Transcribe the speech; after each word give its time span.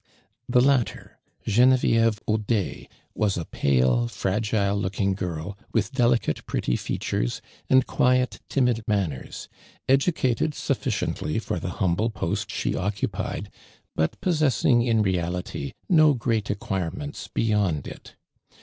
The 0.49 0.61
latter, 0.61 1.19
Genevieve 1.45 2.19
Audet, 2.25 2.87
was 3.13 3.37
a 3.37 3.45
pale, 3.45 4.07
fragile 4.07 4.75
looking 4.75 5.13
girl, 5.13 5.55
with 5.73 5.91
delicate 5.91 6.43
pretty 6.47 6.75
features, 6.75 7.39
and 7.69 7.85
quiet 7.85 8.39
timid 8.49 8.81
manners; 8.87 9.47
educated 9.87 10.55
sufficiently 10.55 11.37
for 11.37 11.59
the 11.59 11.69
humble 11.77 12.09
postshe 12.09 12.75
occupied, 12.75 13.51
but 13.95 14.19
possessing, 14.21 14.81
in 14.81 15.03
reality, 15.03 15.71
no 15.87 16.15
great 16.15 16.49
acquirements 16.49 17.27
beyond 17.27 17.85
it. 17.87 18.15